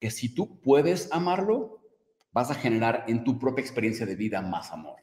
[0.00, 1.80] que si tú puedes amarlo,
[2.32, 4.96] vas a generar en tu propia experiencia de vida más amor.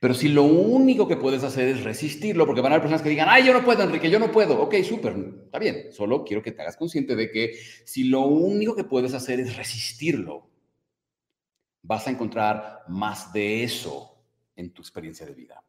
[0.00, 3.10] Pero si lo único que puedes hacer es resistirlo, porque van a haber personas que
[3.10, 4.60] digan, ay, yo no puedo, Enrique, yo no puedo.
[4.62, 5.14] Ok, súper,
[5.44, 5.92] está bien.
[5.92, 7.52] Solo quiero que te hagas consciente de que
[7.84, 10.48] si lo único que puedes hacer es resistirlo,
[11.82, 14.22] vas a encontrar más de eso
[14.56, 15.62] en tu experiencia de vida.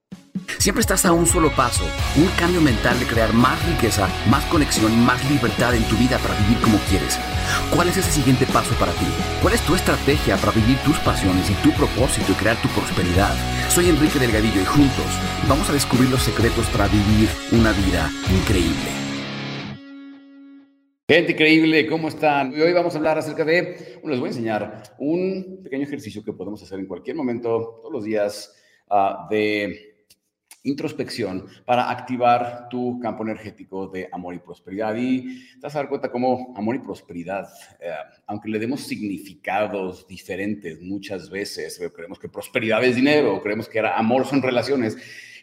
[0.62, 1.84] Siempre estás a un solo paso,
[2.16, 6.20] un cambio mental de crear más riqueza, más conexión y más libertad en tu vida
[6.20, 7.18] para vivir como quieres.
[7.74, 9.08] ¿Cuál es ese siguiente paso para ti?
[9.42, 13.34] ¿Cuál es tu estrategia para vivir tus pasiones y tu propósito y crear tu prosperidad?
[13.74, 15.10] Soy Enrique Delgadillo y juntos
[15.50, 18.94] vamos a descubrir los secretos para vivir una vida increíble.
[21.10, 22.54] Gente increíble, ¿cómo están?
[22.54, 26.34] Hoy vamos a hablar acerca de, bueno, les voy a enseñar un pequeño ejercicio que
[26.34, 28.54] podemos hacer en cualquier momento, todos los días,
[28.92, 29.91] uh, de
[30.64, 34.96] introspección para activar tu campo energético de amor y prosperidad.
[34.96, 37.48] Y te a dar cuenta cómo amor y prosperidad,
[37.80, 37.92] eh,
[38.28, 43.80] aunque le demos significados diferentes muchas veces, eh, creemos que prosperidad es dinero, creemos que
[43.80, 44.98] era amor son relaciones,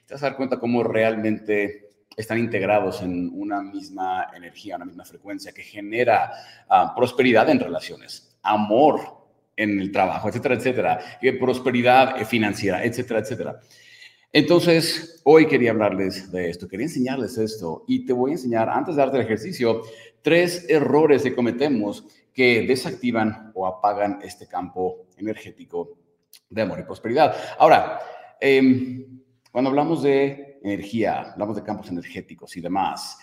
[0.06, 5.52] te a dar cuenta cómo realmente están integrados en una misma energía, una misma frecuencia
[5.52, 6.32] que genera
[6.68, 9.18] ah, prosperidad en relaciones, amor
[9.56, 13.60] en el trabajo, etcétera, etcétera, y prosperidad financiera, etcétera, etcétera.
[14.32, 18.94] Entonces, hoy quería hablarles de esto, quería enseñarles esto y te voy a enseñar, antes
[18.94, 19.82] de darte el ejercicio,
[20.20, 25.96] tres errores que cometemos que desactivan o apagan este campo energético
[26.50, 27.34] de amor y prosperidad.
[27.58, 28.00] Ahora,
[28.38, 33.18] em, cuando hablamos de energía, hablamos de campos energéticos y demás,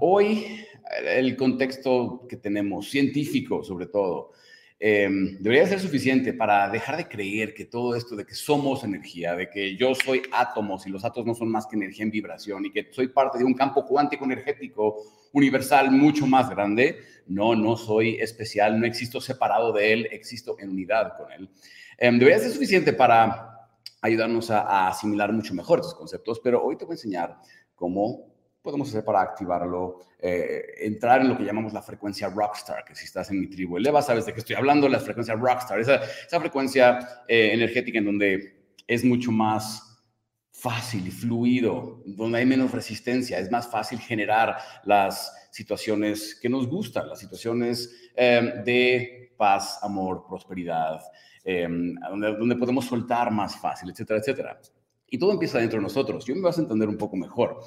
[0.00, 0.64] hoy
[1.04, 4.32] el contexto que tenemos, científico sobre todo,
[4.80, 9.34] Em, debería ser suficiente para dejar de creer que todo esto de que somos energía,
[9.34, 12.64] de que yo soy átomos y los átomos no son más que energía en vibración
[12.64, 17.00] y que soy parte de un campo cuántico energético universal mucho más grande.
[17.26, 21.50] No, no soy especial, no existo separado de él, existo en unidad con él.
[21.98, 23.68] Em, debería ser suficiente para
[24.00, 27.36] ayudarnos a, a asimilar mucho mejor estos conceptos, pero hoy te voy a enseñar
[27.74, 28.27] cómo
[28.68, 30.00] podemos hacer para activarlo?
[30.18, 33.78] Eh, entrar en lo que llamamos la frecuencia rockstar, que si estás en mi tribu
[33.78, 38.04] eleva, sabes de qué estoy hablando, la frecuencia rockstar, esa, esa frecuencia eh, energética en
[38.04, 40.04] donde es mucho más
[40.50, 46.66] fácil y fluido, donde hay menos resistencia, es más fácil generar las situaciones que nos
[46.66, 51.00] gustan, las situaciones em, de paz, amor, prosperidad,
[51.42, 54.60] em, donde, donde podemos soltar más fácil, etcétera, etcétera.
[55.10, 56.24] Y todo empieza dentro de nosotros.
[56.24, 57.60] Yo me vas a entender un poco mejor.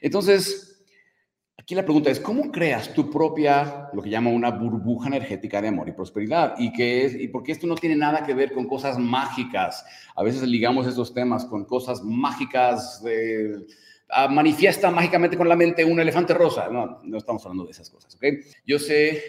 [0.00, 0.84] Entonces,
[1.56, 5.68] aquí la pregunta es, ¿cómo creas tu propia, lo que llama una burbuja energética de
[5.68, 6.54] amor y prosperidad?
[6.58, 9.84] Y, qué es, y porque esto no tiene nada que ver con cosas mágicas.
[10.16, 13.66] A veces ligamos estos temas con cosas mágicas de...
[14.10, 16.68] Ah, manifiesta mágicamente con la mente un elefante rosa.
[16.68, 18.24] No, no estamos hablando de esas cosas, ¿ok?
[18.66, 19.22] Yo sé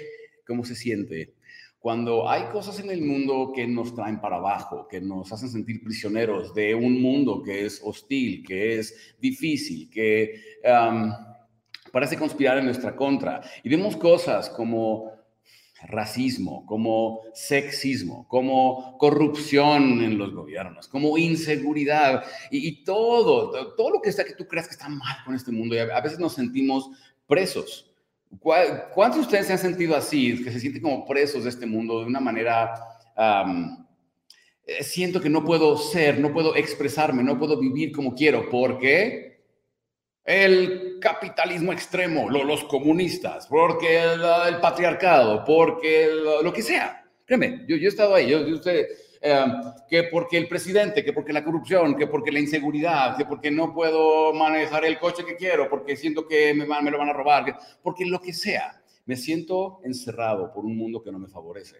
[0.47, 1.33] cómo se siente
[1.79, 5.81] cuando hay cosas en el mundo que nos traen para abajo, que nos hacen sentir
[5.81, 10.59] prisioneros de un mundo que es hostil, que es difícil, que
[11.91, 15.09] parece conspirar en nuestra contra, y vemos cosas como
[15.83, 24.09] racismo, como sexismo, como corrupción en los gobiernos, como inseguridad y, todo, todo lo que
[24.09, 25.75] está que tú creas que está mal con este mundo.
[25.75, 26.89] Y a veces nos sentimos
[27.25, 27.88] presos
[28.39, 32.01] ¿Cuántos de ustedes se han sentido así, que se sienten como presos de este mundo
[32.01, 32.73] de una manera...
[34.69, 39.41] Eh, siento que no puedo ser, no puedo expresarme, no puedo vivir como quiero, porque
[40.23, 46.07] el capitalismo extremo, los comunistas, porque el, patriarcado, porque
[46.43, 47.03] lo que sea.
[47.25, 48.87] Créeme, yo, he estado ahí, yo, yo usted,
[49.21, 49.51] Em,
[49.89, 53.73] que porque el presidente, que porque la corrupción, que porque la inseguridad, que porque no
[53.73, 58.05] puedo manejar el coche que quiero, porque siento que me, lo van a robar, porque
[58.05, 61.77] lo que sea, me siento encerrado por un mundo que no me favorece.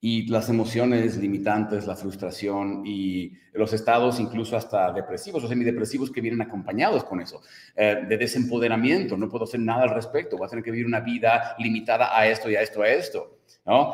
[0.00, 6.20] Y las emociones limitantes, la frustración y los estados incluso hasta depresivos o semidepresivos que
[6.20, 7.40] vienen acompañados con eso,
[7.74, 11.00] eh, de desempoderamiento, no puedo hacer nada al respecto, voy a tener que vivir una
[11.00, 13.38] vida limitada a esto y a esto, a esto.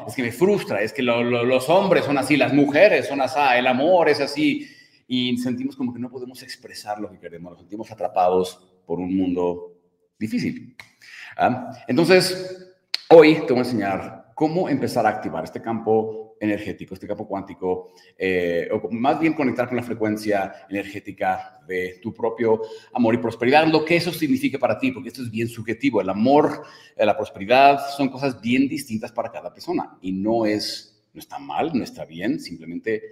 [0.06, 3.68] Es que me frustra, es que los hombres son así, las mujeres son así, el
[3.68, 4.68] amor es así,
[5.06, 9.16] y sentimos como que no podemos expresar lo que queremos, nos sentimos atrapados por un
[9.16, 9.74] mundo
[10.18, 10.76] difícil.
[11.36, 11.70] ¿ah?
[11.86, 12.74] Entonces,
[13.10, 17.92] hoy te voy a enseñar cómo empezar a activar este campo energético, este campo cuántico,
[18.16, 22.62] eh, o más bien conectar con la frecuencia energética de tu propio
[22.94, 26.00] amor y prosperidad, lo que eso significa para ti, porque esto es bien subjetivo.
[26.00, 26.62] El amor,
[26.96, 31.38] eh, la prosperidad son cosas bien distintas para cada persona y no es, no está
[31.38, 33.02] mal, no está bien, simplemente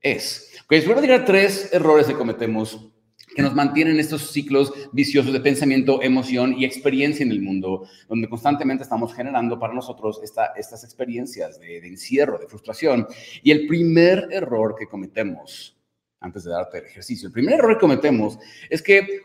[0.00, 0.52] es.
[0.66, 2.92] Ok, les voy a tres errores que cometemos
[3.34, 8.28] que nos mantienen estos ciclos viciosos de pensamiento, emoción y experiencia en el mundo, donde
[8.28, 13.06] constantemente estamos generando para nosotros estas experiencias de, de encierro, de frustración.
[13.42, 15.76] Y el primer error que cometemos,
[16.20, 18.38] antes de darte el ejercicio, el primer error que cometemos
[18.70, 19.22] es que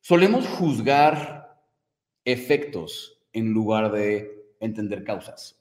[0.00, 1.60] solemos juzgar
[2.24, 5.60] efectos en lugar de entender causas.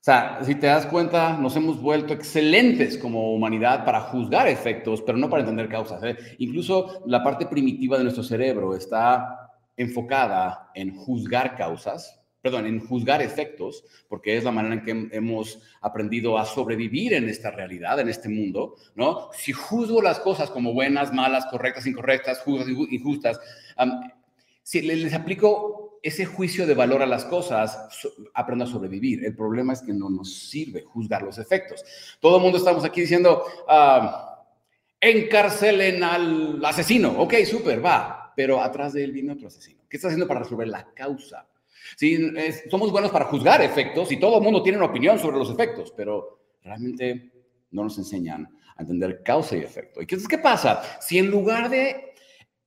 [0.00, 5.02] O sea, si te das cuenta, nos hemos vuelto excelentes como humanidad para juzgar efectos,
[5.02, 6.00] pero no para entender causas.
[6.04, 6.16] ¿eh?
[6.38, 13.22] Incluso la parte primitiva de nuestro cerebro está enfocada en juzgar causas, perdón, en juzgar
[13.22, 18.08] efectos, porque es la manera en que hemos aprendido a sobrevivir en esta realidad, en
[18.08, 19.30] este mundo, ¿no?
[19.32, 23.40] Si juzgo las cosas como buenas, malas, correctas, incorrectas, justas, injustas,
[24.62, 27.88] si les aplico ese juicio de valor a las cosas,
[28.34, 29.24] aprendo a sobrevivir.
[29.24, 31.84] El problema es que no nos sirve juzgar los efectos.
[32.20, 34.44] Todo el mundo estamos aquí diciendo, ah,
[35.00, 37.20] encarcelen al asesino.
[37.20, 38.32] Ok, súper, va.
[38.36, 39.82] Pero atrás de él viene otro asesino.
[39.88, 41.46] ¿Qué está haciendo para resolver la causa?
[41.96, 42.18] Sí,
[42.70, 45.92] somos buenos para juzgar efectos y todo el mundo tiene una opinión sobre los efectos,
[45.96, 47.32] pero realmente
[47.70, 50.02] no nos enseñan a entender causa y efecto.
[50.02, 50.82] ¿Y qué, qué pasa?
[51.00, 52.07] Si en lugar de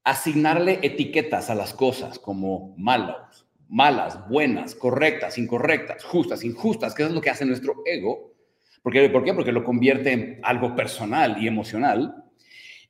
[0.03, 7.11] asignarle etiquetas a las cosas como malas, malas, buenas, correctas, incorrectas, justas, injustas, que es
[7.11, 8.33] lo que hace nuestro ego.
[8.81, 9.09] ¿Por qué?
[9.09, 9.33] ¿Por qué?
[9.33, 12.25] Porque lo convierte en algo personal y emocional.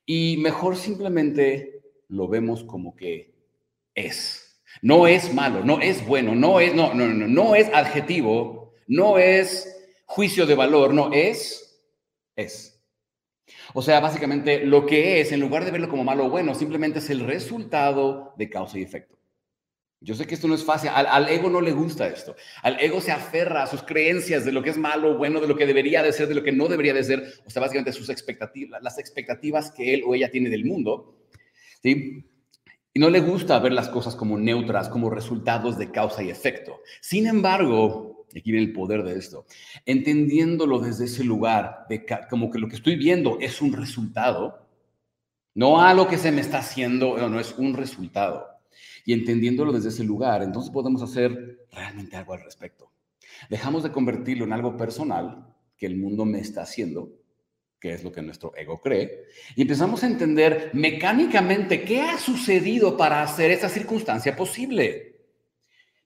[0.06, 3.34] Y mejor simplemente lo vemos como que
[3.94, 4.64] es.
[4.82, 9.18] No es malo, no es bueno, no es, no, no, no, no es adjetivo, no
[9.18, 9.68] es
[10.06, 11.82] juicio de valor, no es,
[12.36, 12.71] es.
[13.74, 17.00] O sea, básicamente lo que es, en lugar de verlo como malo o bueno, simplemente
[17.00, 19.18] es el resultado de causa y efecto.
[20.04, 22.36] Yo sé que esto no es fácil, al, ego no le gusta esto.
[22.64, 25.48] Al ego se aferra a sus creencias de lo que es malo o bueno, de
[25.48, 27.94] lo que debería de ser, de lo que no debería de ser, o sea, básicamente
[27.94, 31.20] sus expectativas, las expectativas que él o ella tiene del mundo,
[31.84, 32.26] ¿sí?
[32.94, 36.82] Y no le gusta ver las cosas como neutras, como resultados de causa y efecto.
[37.00, 39.46] Sin embargo, aquí viene el poder de esto,
[39.86, 44.68] entendiéndolo desde ese lugar, de como que lo que estoy viendo es un resultado,
[45.54, 48.48] no a lo que se me está haciendo, no, no es un resultado.
[49.06, 52.92] Y entendiéndolo desde ese lugar, entonces podemos hacer realmente algo al respecto.
[53.50, 55.48] Dejamos de convertirlo en algo personal
[55.78, 57.12] que el mundo me está haciendo,
[57.80, 59.26] que es lo que nuestro ego cree,
[59.56, 65.16] y empezamos a entender mecánicamente qué ha sucedido para hacer esa circunstancia posible.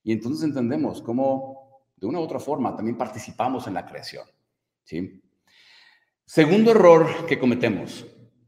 [0.01, 1.54] Y entonces entendemos cómo
[1.95, 4.25] de una u otra forma también participamos en la creación.
[4.83, 5.21] ¿sí?
[6.25, 8.05] Segundo error que cometemos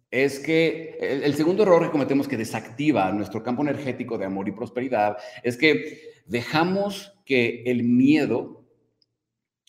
[0.10, 4.54] es que el, segundo error que cometemos que desactiva nuestro campo energético de amor y
[4.54, 8.66] prosperidad es que dejamos que el miedo,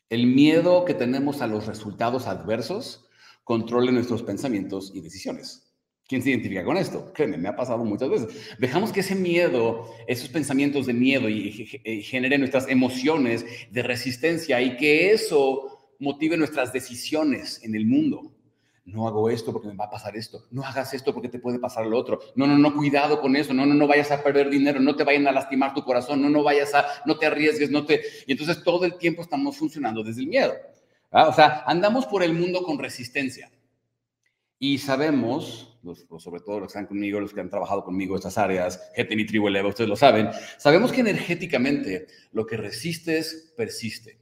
[0.08, 3.08] el miedo que tenemos a los resultados adversos,
[3.44, 5.67] controle nuestros pensamientos y decisiones.
[6.08, 7.12] ¿Quién se identifica con esto?
[7.12, 8.56] Créeme, me ha pasado muchas veces.
[8.58, 11.66] Dejamos que ese miedo, esos pensamientos de miedo y,
[12.02, 18.32] genere nuestras emociones de resistencia y que eso motive nuestras decisiones en el mundo.
[18.86, 20.46] No hago esto porque me va a pasar esto.
[20.50, 22.20] No hagas esto porque te puede pasar lo otro.
[22.36, 23.52] No, no, no, cuidado con eso.
[23.52, 24.80] No, no, no vayas a perder dinero.
[24.80, 26.22] No te vayan a lastimar tu corazón.
[26.22, 28.00] No, no vayas a, no te arriesgues, no te...
[28.26, 30.54] Y entonces todo el tiempo estamos funcionando desde el miedo.
[31.10, 33.50] O sea, andamos por el mundo con resistencia.
[34.60, 35.78] Y sabemos,
[36.18, 39.26] sobre todo los que están conmigo, los que han trabajado conmigo estas áreas, GTN y
[39.26, 44.18] Tribu Eleva, ustedes lo saben, sabemos que energéticamente lo que resistes persiste.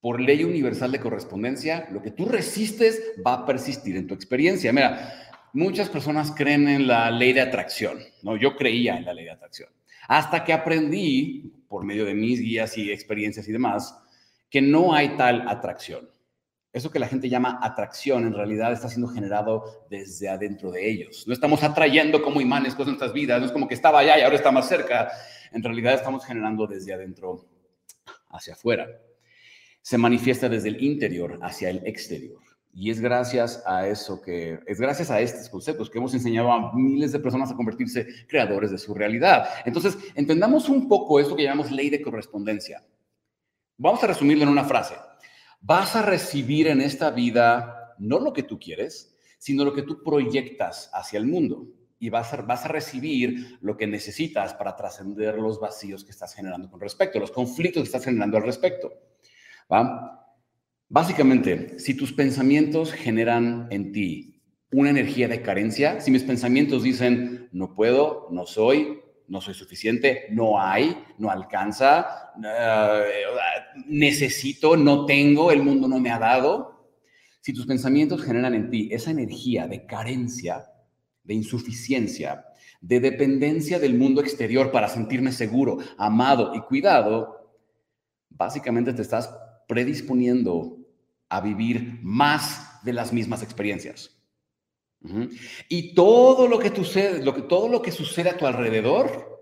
[0.00, 4.72] Por ley universal de correspondencia, lo que tú resistes va a persistir en tu experiencia.
[4.72, 8.36] Mira, muchas personas creen en la ley de atracción, ¿no?
[8.36, 9.68] Yo creía en la ley de atracción.
[10.06, 13.94] Hasta que aprendí, por medio de mis guías y experiencias y demás,
[14.48, 16.08] que no hay tal atracción.
[16.72, 21.24] Eso que la gente llama atracción en realidad está siendo generado desde adentro de ellos.
[21.26, 24.18] No estamos atrayendo como imanes cosas en nuestras vidas, no es como que estaba allá
[24.18, 25.10] y ahora está más cerca.
[25.52, 27.46] En realidad estamos generando desde adentro
[28.28, 28.86] hacia afuera.
[29.80, 32.42] Se manifiesta desde el interior hacia el exterior.
[32.74, 36.74] Y es gracias a eso que, es gracias a estos conceptos que hemos enseñado a
[36.74, 39.48] miles de personas a convertirse creadores de su realidad.
[39.64, 42.84] Entonces, entendamos un poco esto que llamamos ley de correspondencia.
[43.78, 44.94] Vamos a resumirlo en una frase
[45.60, 50.02] vas a recibir en esta vida no lo que tú quieres, sino lo que tú
[50.02, 51.66] proyectas hacia el mundo.
[52.00, 56.34] Y vas a, vas a recibir lo que necesitas para trascender los vacíos que estás
[56.34, 58.92] generando con respecto, los conflictos que estás generando al respecto.
[60.88, 67.48] Básicamente, si tus pensamientos generan en ti una energía de carencia, si mis pensamientos dicen,
[67.52, 73.04] no puedo, no soy, no soy suficiente, no hay, no alcanza, eh,
[73.86, 76.90] necesito, no tengo, el mundo no me ha dado.
[77.40, 80.66] Si tus pensamientos generan en ti esa energía de carencia,
[81.22, 82.46] de insuficiencia,
[82.80, 87.54] de dependencia del mundo exterior para sentirme seguro, amado y cuidado,
[88.30, 89.34] básicamente te estás
[89.66, 90.78] predisponiendo
[91.28, 94.17] a vivir más de las mismas experiencias.
[95.68, 99.38] Y todo lo que sucede, lo que, todo lo que sucede a tu alrededor,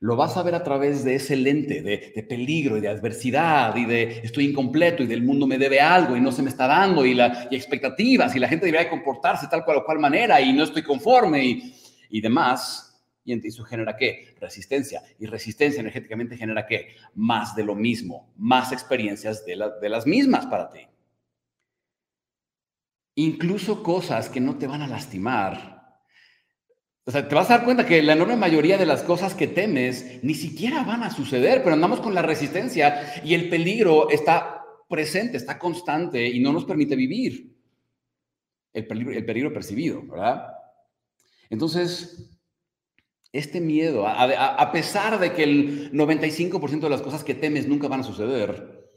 [0.00, 3.84] lo vas a ver a través de ese lente de, peligro y de adversidad y
[3.84, 7.04] de estoy incompleto y del mundo me debe algo y no se me está dando
[7.04, 10.62] y, la, expectativas y la gente debería comportarse tal cual o cual manera y no
[10.64, 11.74] estoy conforme y,
[12.10, 12.84] y demás.
[13.24, 14.34] Y eso genera qué?
[14.40, 15.02] Resistencia.
[15.18, 16.94] Y resistencia energéticamente genera qué?
[17.14, 20.80] Más de lo mismo, más experiencias de, de las mismas para ti.
[23.18, 25.98] Incluso cosas que no te van a lastimar,
[27.04, 29.48] o sea, te vas a dar cuenta que la enorme mayoría de las cosas que
[29.48, 34.62] temes ni siquiera van a suceder, pero andamos con la resistencia y el peligro está
[34.88, 37.56] presente, está constante y no nos permite vivir.
[38.72, 40.52] El peligro, el peligro percibido, ¿verdad?
[41.50, 42.38] Entonces,
[43.32, 47.88] este miedo, a, a pesar de que el 95% de las cosas que temes nunca
[47.88, 48.92] van a suceder,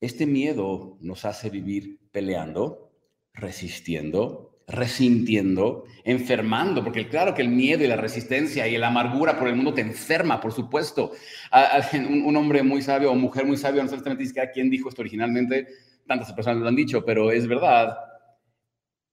[0.00, 2.91] este miedo nos hace vivir peleando,
[3.34, 9.48] resistiendo, resintiendo, enfermando, porque claro que el miedo y la resistencia y la amargura por
[9.48, 11.12] el mundo te enferma, por supuesto.
[11.92, 15.02] Un, hombre muy sabio o mujer muy sabio, no sé exactamente a quién dijo esto
[15.02, 15.68] originalmente,
[16.06, 17.96] tantas personas lo han dicho, pero es verdad.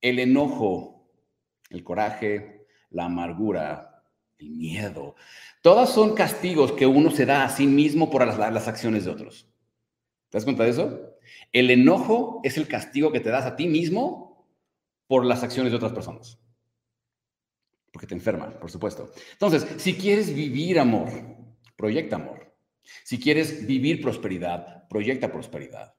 [0.02, 1.10] El enojo,
[1.70, 4.04] el coraje, la amargura,
[4.38, 5.16] el miedo,
[5.62, 9.12] todas son castigos que uno se da a sí mismo por las, las acciones de
[9.12, 9.50] otros.
[10.30, 11.09] ¿Te das cuenta de eso?
[11.52, 14.48] El enojo es el castigo que te das a ti mismo
[15.08, 16.40] por las acciones de otras personas.
[17.92, 19.12] Porque te enferman, por supuesto.
[19.34, 21.10] Entonces, si quieres vivir amor,
[21.76, 22.56] proyecta amor.
[23.04, 25.96] Si quieres vivir prosperidad, proyecta prosperidad.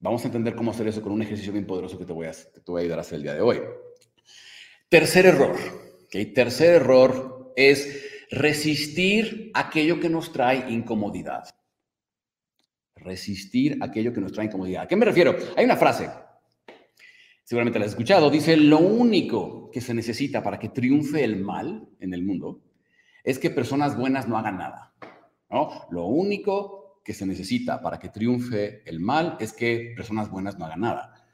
[0.00, 2.32] Vamos a entender cómo hacer eso con un ejercicio bien poderoso que te voy a,
[2.32, 3.60] te voy a ayudar a hacer el día de hoy.
[4.88, 5.56] Tercer error.
[6.04, 6.26] ¿okay?
[6.26, 11.48] Tercer error es resistir aquello que nos trae incomodidad.
[13.00, 14.82] Resistir aquello que nos trae incomodidad.
[14.82, 15.36] ¿A qué me refiero?
[15.56, 16.08] Hay una frase
[17.48, 21.88] seguramente la has escuchado, dice, lo único que se necesita para que triunfe el mal
[21.98, 22.60] en el mundo
[23.24, 24.92] es que personas buenas no hagan nada.
[25.48, 25.86] ¿no?
[25.90, 30.66] Lo único que se necesita para que triunfe el mal es que personas buenas no
[30.66, 31.26] hagan nada.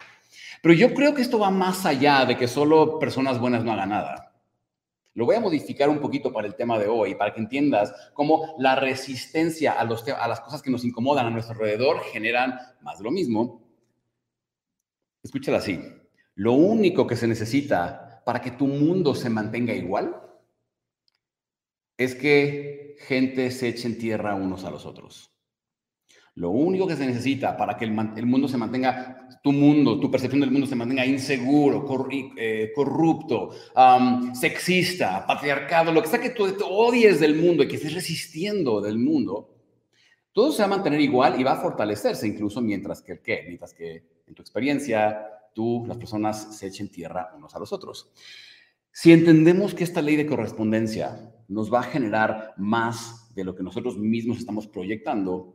[0.63, 3.89] Pero yo creo que esto va más allá de que solo personas buenas no hagan
[3.89, 4.34] nada.
[5.15, 8.55] Lo voy a modificar un poquito para el tema de hoy, para que entiendas cómo
[8.59, 12.99] la resistencia a, los a las cosas que nos incomodan a nuestro alrededor generan más
[12.99, 13.63] de lo mismo.
[15.23, 15.81] Escúchala así.
[16.35, 20.21] Lo único que se necesita para que tu mundo se mantenga igual
[21.97, 25.34] es que gente se eche en tierra unos a los otros.
[26.37, 30.41] Lo único que se necesita para que el, mundo se mantenga, tu mundo, tu percepción
[30.41, 31.87] del mundo se mantenga inseguro,
[32.37, 33.51] eh, corrupto,
[34.33, 38.99] sexista, patriarcado, lo que sea que tú, odies del mundo y que estés resistiendo del
[38.99, 39.55] mundo,
[40.33, 43.45] todo se va a mantener igual y va a fortalecerse incluso mientras que, ¿qué?
[43.47, 45.25] Mientras que en tu experiencia
[45.55, 48.11] tú, las personas se echen tierra unos a los otros.
[48.91, 53.63] Si entendemos que esta ley de correspondencia nos va a generar más de lo que
[53.63, 55.55] nosotros mismos estamos proyectando,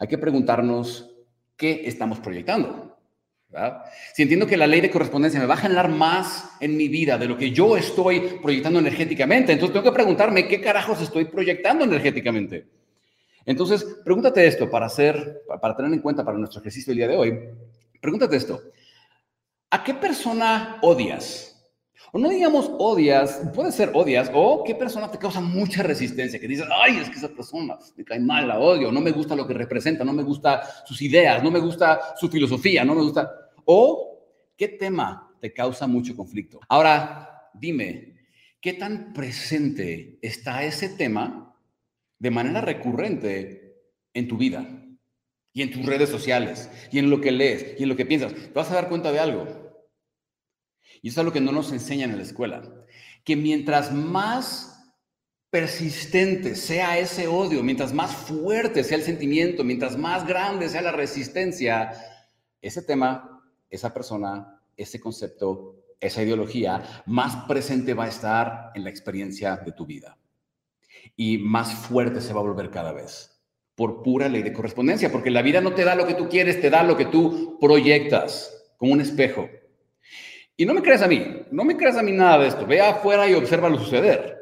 [0.00, 1.10] hay que preguntarnos
[1.56, 2.98] qué estamos proyectando.
[4.14, 7.18] Si entiendo que la ley de correspondencia me va a generar más en mi vida
[7.18, 11.84] de lo que yo estoy proyectando energéticamente, entonces tengo que preguntarme qué carajos estoy proyectando
[11.84, 12.66] energéticamente.
[13.44, 17.16] Entonces, pregúntate esto para hacer, para tener en cuenta para nuestro ejercicio del día de
[17.16, 17.38] hoy.
[18.00, 18.62] Pregúntate esto.
[19.70, 21.49] ¿A qué persona odias?
[22.12, 26.48] O no digamos odias, puede ser odias, o qué persona te causa mucha resistencia, que
[26.48, 29.46] dices, ay, es que esa persona me cae mal, la odio, no me gusta lo
[29.46, 33.30] que representa, no me gusta sus ideas, no me gusta su filosofía, no me gusta.
[33.64, 34.26] O
[34.56, 36.60] qué tema te causa mucho conflicto.
[36.68, 38.16] Ahora, dime,
[38.60, 41.54] ¿qué tan presente está ese tema
[42.18, 43.76] de manera recurrente
[44.12, 44.66] en tu vida?
[45.52, 48.32] y en tus redes sociales, y en lo que lees, y en lo que piensas,
[48.34, 49.69] te vas a dar cuenta de algo.
[51.02, 52.62] Y eso es lo que no nos enseñan en la escuela.
[53.24, 54.92] Que mientras más
[55.50, 60.92] persistente sea ese odio, mientras más fuerte sea el sentimiento, mientras más grande sea la
[60.92, 61.92] resistencia,
[62.62, 68.90] ese tema, esa persona, ese concepto, esa ideología, más presente va a estar en la
[68.90, 70.16] experiencia de tu vida.
[71.16, 73.30] Y más fuerte se va a volver cada vez
[73.80, 76.60] por pura ley de correspondencia, porque la vida no te da lo que tú quieres,
[76.60, 79.48] te da lo que tú proyectas, como un espejo.
[80.60, 82.82] Y no me creas a mí, no me creas a mí nada de esto, ve
[82.82, 84.36] afuera y obsérvalo suceder.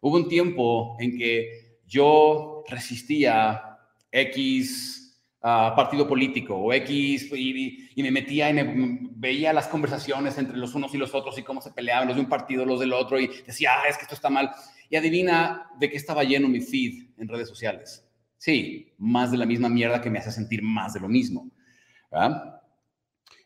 [0.00, 3.76] Hubo un tiempo en que yo resistía
[4.12, 10.76] X partido político o X y, me metía y me, veía las conversaciones entre los
[10.76, 13.18] unos y los otros y cómo se peleaban los de un partido, los del otro
[13.18, 14.52] y decía, ah, es que esto está mal.
[14.88, 18.06] Y adivina de qué estaba lleno mi feed en redes sociales.
[18.36, 21.50] Sí, más de la misma mierda que me hace sentir más de lo mismo.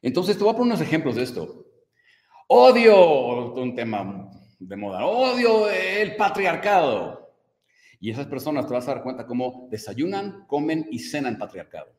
[0.03, 1.62] Entonces, te voy a poner unos ejemplos de esto.
[2.49, 7.35] Odio, un tema de moda, odio el patriarcado.
[8.01, 11.93] Y esas personas te vas a dar cuenta cómo desayunan, comen y cenan patriarcado.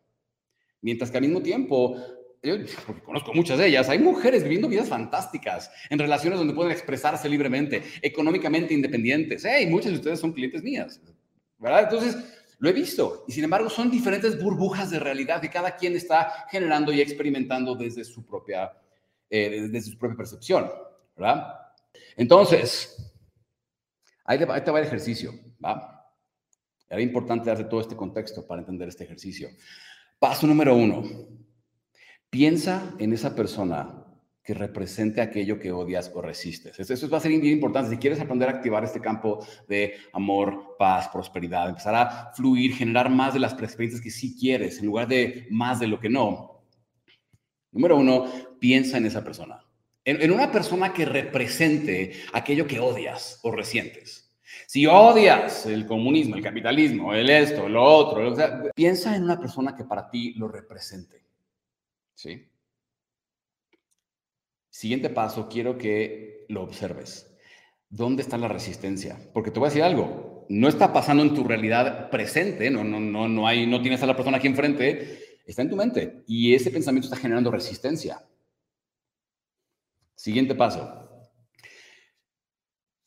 [0.82, 1.96] Mientras que al mismo tiempo,
[2.44, 6.74] yo porque conozco muchas de ellas, hay mujeres viviendo vidas fantásticas, en relaciones donde pueden
[6.74, 9.46] expresarse libremente, económicamente independientes.
[9.46, 11.02] Hey, muchas de ustedes son clientes mías,
[11.58, 11.84] ¿verdad?
[11.84, 12.18] Entonces,
[12.60, 13.24] lo he visto.
[13.28, 17.76] Y sin embargo, son diferentes burbujas de realidad que cada quien está generando y experimentando
[17.76, 18.74] desde su propia,
[19.30, 20.70] eh, desde su propia percepción,
[21.16, 21.60] ¿verdad?
[22.16, 23.14] Entonces,
[24.26, 26.12] ahí te, va el ejercicio, ¿va?
[26.90, 29.50] Era importante darte todo este contexto para entender este ejercicio.
[30.20, 31.04] Paso número uno.
[32.30, 34.04] Piensa en esa persona
[34.44, 36.78] que represente aquello que odias o resistes.
[36.80, 37.92] Eso va a ser bien importante.
[37.92, 43.10] Si quieres aprender a activar este campo de amor, paz, prosperidad, empezar a fluir, generar
[43.10, 46.53] más de las experiencias que sí quieres en lugar de más de lo que no.
[47.74, 48.26] Número uno,
[48.60, 49.64] piensa en esa persona.
[50.06, 54.32] En, una persona que represente aquello que odias o resientes.
[54.68, 58.36] Si odias el comunismo, el capitalismo, el esto, lo otro,
[58.76, 61.24] piensa en una persona que para ti lo represente.
[62.14, 62.48] ¿Sí?
[64.70, 67.36] Siguiente paso, quiero que lo observes.
[67.90, 69.20] ¿Dónde está la resistencia?
[69.34, 73.00] Porque te voy a decir algo, no está pasando en tu realidad presente, no, no,
[73.00, 76.54] no, no, hay, no tienes a la persona aquí enfrente, está en tu mente y
[76.54, 78.22] ese pensamiento está generando resistencia.
[80.16, 81.10] Siguiente paso.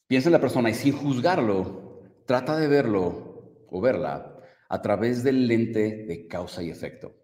[0.07, 4.37] Piensa en la persona y sin juzgarlo, trata de verlo o verla
[4.69, 7.14] a través del lente de causa y efecto.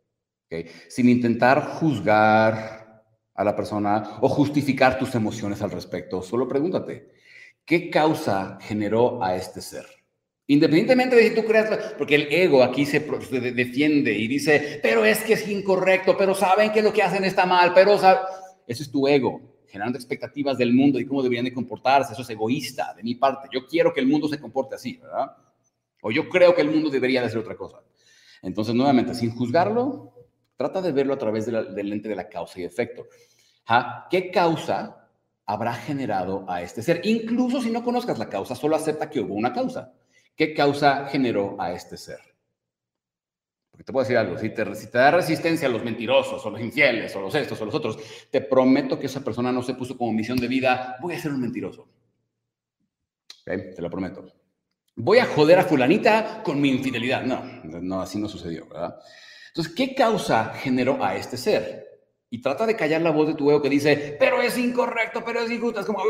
[0.89, 3.05] Sin intentar juzgar
[3.35, 7.13] a la persona o justificar tus emociones al respecto, solo pregúntate,
[7.65, 10.02] ¿qué causa generó a este ser?
[10.47, 15.23] Independientemente de si tú creas, porque el ego aquí se, defiende y dice, pero es
[15.23, 18.19] que es incorrecto, pero saben que lo que hacen está mal, pero eso
[18.67, 22.13] es tu ego generando expectativas del mundo y cómo deberían de comportarse.
[22.13, 23.49] Eso es egoísta de mi parte.
[23.51, 25.35] Yo quiero que el mundo se comporte así, ¿verdad?
[26.03, 27.81] O yo creo que el mundo debería de hacer otra cosa.
[28.43, 30.13] Entonces, nuevamente, sin juzgarlo,
[30.57, 33.07] trata de verlo a través del lente de la causa y efecto.
[34.11, 35.09] ¿Qué causa
[35.47, 37.01] habrá generado a este ser?
[37.05, 39.95] Incluso si no conozcas la causa, solo acepta que hubo una causa.
[40.37, 42.21] ¿Qué causa generó a este ser?
[43.71, 46.61] Porque te puedo decir algo, si te, si da resistencia a los mentirosos o los
[46.61, 47.99] infieles o los estos o los otros,
[48.31, 51.33] te prometo que esa persona no se puso como misión de vida, voy a ser
[51.33, 51.89] un mentiroso.
[53.45, 54.25] Te lo prometo.
[54.97, 57.23] Voy a joder a fulanita con mi infidelidad.
[57.23, 58.99] No, no, así no sucedió, ¿verdad?
[59.49, 61.89] Entonces, ¿qué causa generó a este ser?
[62.29, 65.41] Y trata de callar la voz de tu ego que dice, pero es incorrecto, pero
[65.41, 65.81] es injusto.
[65.81, 66.03] Es como,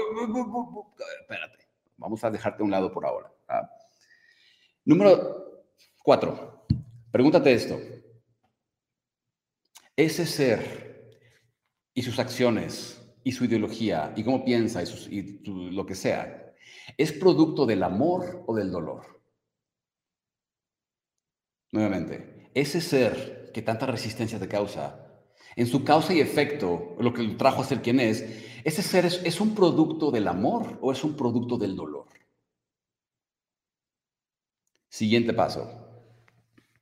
[1.21, 1.59] espérate,
[1.97, 3.33] vamos a dejarte a un lado por ahora.
[4.85, 5.65] Número
[6.03, 6.53] cuatro,
[7.13, 7.79] Pregúntate esto.
[9.95, 11.21] Ese ser
[11.93, 16.55] y sus acciones y su ideología y cómo piensa y, lo que sea,
[16.97, 19.21] ¿es producto del amor o del dolor?
[21.71, 25.07] Nuevamente, ese ser que tanta resistencia te causa,
[25.55, 28.25] en su causa y efecto, lo que lo trajo a ser quien es,
[28.65, 32.07] ese ser es, es un producto del amor o es un producto del dolor.
[34.93, 35.89] Siguiente paso.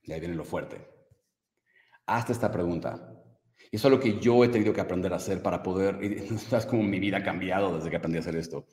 [0.03, 0.85] Y ahí viene lo fuerte.
[2.05, 3.23] Hasta esta pregunta.
[3.71, 6.35] Y eso es lo que yo he tenido que aprender a hacer para poder, y
[6.55, 8.67] es como mi vida ha cambiado desde que aprendí a hacer esto.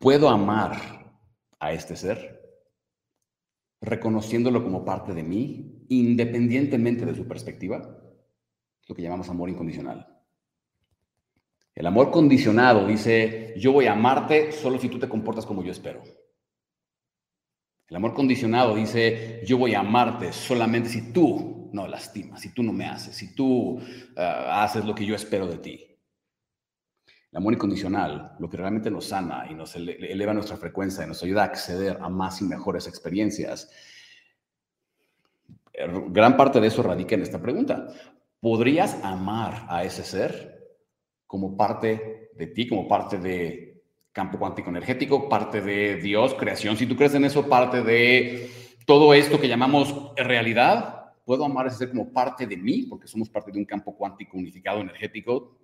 [0.00, 1.14] ¿Puedo amar
[1.60, 2.40] a este ser?
[3.80, 7.96] Reconociéndolo como parte de mí, independientemente de su perspectiva.
[8.88, 10.20] Lo que llamamos amor incondicional.
[11.76, 15.70] El amor condicionado dice, yo voy a amarte solo si tú te comportas como yo
[15.70, 16.02] espero.
[17.88, 22.62] El amor condicionado dice, yo voy a amarte solamente si tú no lastimas, si tú
[22.62, 23.80] no me haces, si tú
[24.16, 25.86] ah, haces lo que yo espero de ti.
[27.30, 31.22] El amor incondicional, lo que realmente nos sana y nos eleva nuestra frecuencia y nos
[31.22, 33.70] ayuda a acceder a más y mejores experiencias.
[35.72, 37.88] Er, gran parte de eso radica en esta pregunta.
[38.38, 40.76] ¿Podrías amar a ese ser
[41.26, 43.71] como parte de ti, como parte de
[44.12, 46.76] campo cuántico energético, parte de Dios, creación.
[46.76, 48.50] Si tú crees en eso, parte de
[48.86, 53.28] todo esto que llamamos realidad, puedo amar ese ser como parte de mí, porque somos
[53.30, 55.56] parte de un campo cuántico unificado energético.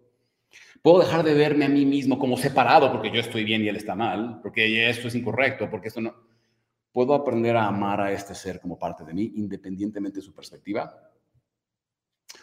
[0.81, 3.77] Puedo dejar de verme a mí mismo como separado porque yo estoy bien y él
[3.77, 6.15] está mal, porque esto es incorrecto, porque esto no.
[6.91, 11.08] ¿Puedo aprender a amar a este ser como parte de mí, independientemente de su perspectiva?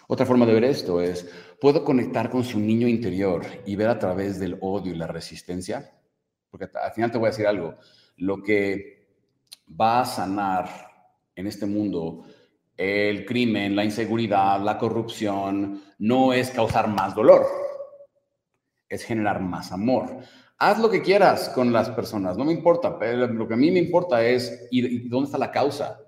[0.07, 3.99] Otra forma de ver esto es, ¿puedo conectar con su niño interior y ver a
[3.99, 5.91] través del odio y la resistencia?
[6.49, 7.75] Porque al final te voy a decir algo,
[8.17, 9.07] lo que
[9.79, 10.69] va a sanar
[11.35, 12.23] en este mundo
[12.77, 17.45] el crimen, la inseguridad, la corrupción, no es causar más dolor,
[18.89, 20.17] es generar más amor.
[20.57, 23.71] Haz lo que quieras con las personas, no me importa, pero lo que a mí
[23.71, 25.99] me importa es, ¿y dónde está la causa?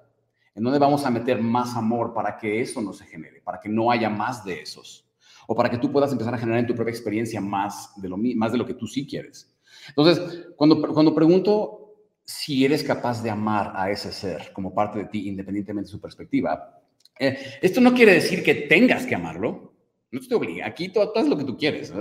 [0.58, 3.70] ¿En dónde vamos a meter más amor para que eso no se genere, para que
[3.70, 5.06] no haya más de esos?
[5.46, 8.18] O para que tú puedas empezar a generar en tu propia experiencia más de lo,
[8.18, 9.56] más de lo que tú sí quieres.
[9.90, 11.94] Entonces, cuando, cuando pregunto
[12.26, 16.02] si eres capaz de amar a ese ser como parte de ti, independientemente de su
[16.02, 16.82] perspectiva,
[17.20, 19.76] eh, esto no quiere decir que tengas que amarlo.
[20.10, 20.66] No te obliga.
[20.66, 21.94] Aquí tú, tú lo que tú quieres.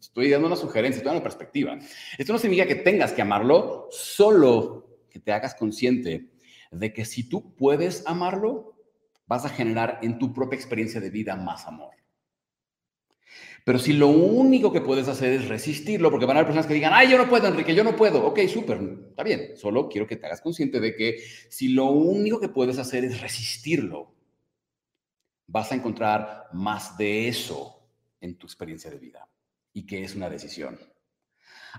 [0.00, 1.78] Estoy dando una sugerencia, estoy dando una perspectiva.
[2.16, 6.37] Esto no significa que tengas que amarlo, solo que te hagas consciente
[6.70, 8.76] de que si tú puedes amarlo,
[9.26, 11.98] vas a generar en tu propia experiencia de vida más amor.
[13.64, 16.74] Pero si lo único que puedes hacer es resistirlo, porque van a haber personas que
[16.74, 18.24] digan, ay, yo no puedo, Enrique, yo no puedo.
[18.24, 19.56] Ok, súper, está bien.
[19.56, 23.20] Solo quiero que te hagas consciente de que si lo único que puedes hacer es
[23.20, 24.14] resistirlo,
[25.46, 27.86] vas a encontrar más de eso
[28.20, 29.28] en tu experiencia de vida
[29.74, 30.78] y que es una decisión.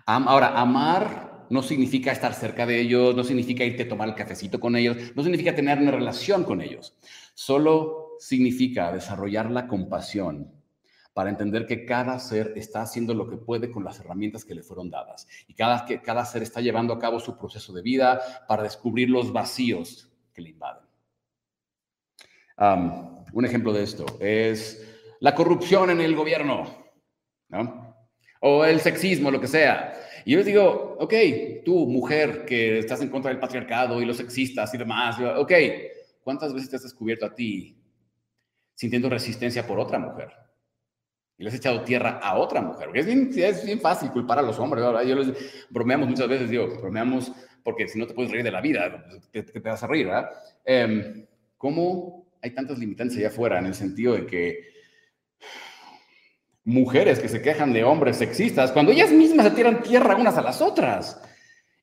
[0.05, 4.59] Ahora, amar no significa estar cerca de ellos, no significa irte a tomar el cafecito
[4.59, 6.95] con ellos, no significa tener una relación con ellos.
[7.33, 10.51] Solo significa desarrollar la compasión
[11.13, 14.63] para entender que cada ser está haciendo lo que puede con las herramientas que le
[14.63, 18.21] fueron dadas y cada, que cada ser está llevando a cabo su proceso de vida
[18.47, 20.83] para descubrir los vacíos que le invaden.
[23.33, 24.85] un ejemplo de esto es
[25.19, 26.85] la corrupción en el gobierno,
[28.39, 29.93] o el sexismo, lo que sea.
[30.25, 31.13] Y yo les digo, ok,
[31.65, 35.51] tú, mujer, que estás en contra del patriarcado y los sexistas y demás, ok,
[36.23, 37.77] ¿cuántas veces te has descubierto a ti
[38.75, 40.29] sintiendo resistencia por otra mujer?
[41.37, 42.85] Y le has echado tierra a otra mujer.
[42.87, 44.83] Porque es bien, es bien fácil culpar a los hombres.
[44.83, 45.03] ¿verdad?
[45.03, 45.33] Yo les
[45.69, 47.31] bromeamos muchas veces, digo, bromeamos
[47.63, 50.29] porque si no te puedes reír de la vida, te, te, vas a reír, ¿verdad?
[50.65, 54.69] Eh, ¿Cómo hay tantas limitantes allá afuera en el sentido de que
[56.65, 60.41] mujeres que se quejan de hombres sexistas cuando ellas mismas se tiran tierra unas a
[60.41, 61.21] las otras.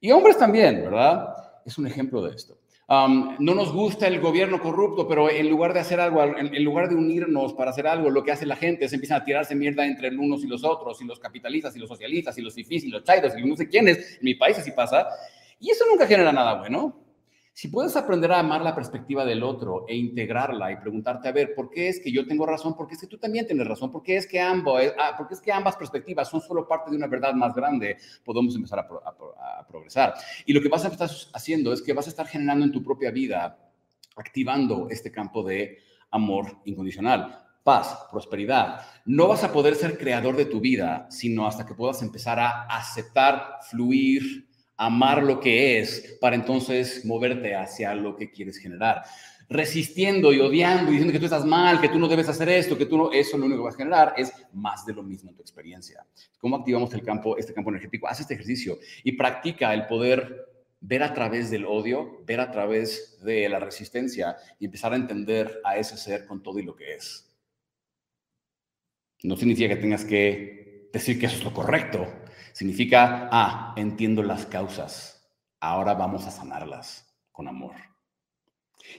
[0.00, 1.34] Y hombres también, ¿verdad?
[1.64, 2.58] Es un ejemplo de esto.
[2.88, 6.94] no nos gusta el gobierno corrupto, pero en lugar de hacer algo, en, lugar de
[6.94, 10.08] unirnos para hacer algo, lo que hace la gente es empiezan a tirarse mierda entre
[10.16, 13.02] unos y los otros, y los capitalistas y los socialistas y los fifís y los
[13.02, 14.18] chairos y no sé quiénes.
[14.18, 15.08] En mi país así pasa.
[15.58, 17.05] Y eso nunca genera nada bueno.
[17.56, 21.54] Si puedes aprender a amar la perspectiva del otro e integrarla y preguntarte, a ver,
[21.54, 22.76] ¿por qué es que yo tengo razón?
[22.76, 23.90] ¿Por qué es que tú también tienes razón?
[23.90, 26.90] ¿Por qué es que, ambos, eh, ah, ¿por es que ambas perspectivas son solo parte
[26.90, 27.96] de una verdad más grande?
[28.22, 30.12] Podemos empezar a progresar.
[30.44, 32.84] Y lo que vas a estar haciendo es que vas a estar generando en tu
[32.84, 33.58] propia vida,
[34.16, 35.78] activando este campo de
[36.10, 38.82] amor incondicional paz, prosperidad.
[39.06, 42.62] No vas a poder ser creador de tu vida, sino hasta que puedas empezar a
[42.66, 44.45] aceptar, fluir,
[44.76, 49.02] amar lo que es para entonces moverte hacia lo que quieres generar.
[49.48, 52.76] Resistiendo y odiando y diciendo que tú estás mal, que tú no debes hacer esto,
[52.76, 55.30] que tú no, eso lo único que vas a generar es más de lo mismo
[55.30, 56.04] en tu experiencia.
[56.38, 58.08] ¿Cómo activamos el campo, este campo energético?
[58.08, 60.46] Haz este ejercicio y practica el poder
[60.80, 65.60] ver a través del odio, ver a través de la resistencia y empezar a entender
[65.64, 67.22] a ese ser con todo y lo que es.
[69.22, 72.06] No significa que tengas que decir que eso es lo correcto,
[72.56, 75.28] Significa, ah, entiendo las causas,
[75.60, 77.74] ahora vamos a sanarlas con amor.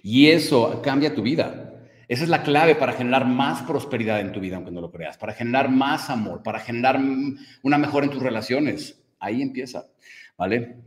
[0.04, 1.74] Y eso cambia tu vida.
[2.08, 5.18] Esa es la clave para generar más prosperidad en tu vida, aunque no lo creas,
[5.18, 7.00] para generar más amor, para generar
[7.64, 9.04] una mejora en tus relaciones.
[9.18, 9.88] Ahí empieza,
[10.38, 10.78] ¿vale?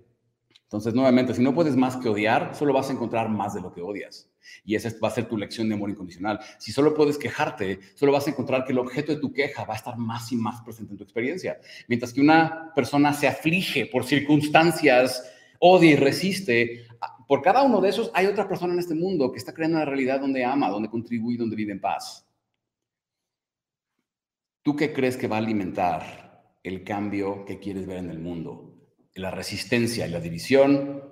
[0.63, 3.73] Entonces, nuevamente, si no puedes más que odiar, solo vas a encontrar más de lo
[3.73, 4.30] que odias.
[4.65, 6.41] Y esa va a ser tu lección de amor incondicional.
[6.59, 9.75] Si solo puedes quejarte, solo vas a encontrar que el objeto de tu queja va
[9.75, 11.59] a estar más y más presente en tu experiencia.
[11.89, 16.87] Mientras que una persona se aflige por circunstancias, odia y resiste,
[17.27, 19.85] por cada uno de esos hay otra persona en este mundo que está creando una
[19.85, 22.27] realidad donde ama, donde contribuye, donde vive en paz.
[24.63, 28.75] ¿Tú qué crees que va a alimentar el cambio que quieres ver en el mundo?
[29.15, 31.10] ¿La resistencia y la división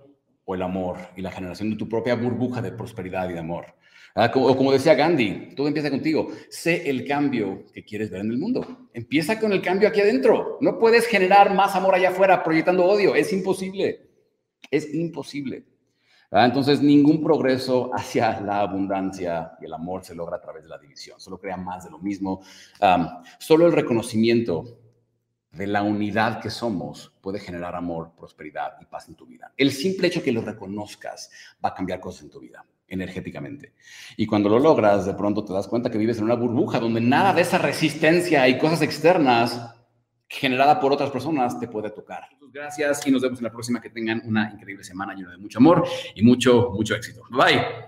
[0.48, 3.66] o el amor y la generación de tu propia burbuja de prosperidad y de amor.
[4.34, 6.28] O como decía Gandhi, todo empieza contigo.
[6.48, 8.88] Sé el cambio que quieres ver en el mundo.
[8.94, 10.56] Empieza con el cambio aquí adentro.
[10.62, 13.14] No puedes generar más amor allá afuera proyectando odio.
[13.14, 14.08] Es imposible.
[14.70, 15.66] Es imposible.
[16.30, 20.78] Entonces, ningún progreso hacia la abundancia y el amor se logra a través de la
[20.78, 21.20] división.
[21.20, 22.40] Solo crea más de lo mismo.
[23.38, 24.64] solo el reconocimiento
[25.58, 29.52] de la unidad que somos puede generar amor, prosperidad y paz en tu vida.
[29.56, 31.30] El simple hecho que lo reconozcas
[31.62, 33.74] va a cambiar cosas en tu vida energéticamente.
[34.16, 37.00] Y cuando lo logras, de pronto te das cuenta que vives en una burbuja donde
[37.00, 39.74] nada de esa resistencia y cosas externas
[40.26, 42.28] generada por otras personas te puede tocar.
[42.50, 43.80] Gracias y nos vemos en la próxima.
[43.80, 47.22] Que tengan una increíble semana llena de mucho amor y mucho, mucho éxito.
[47.30, 47.86] Bye.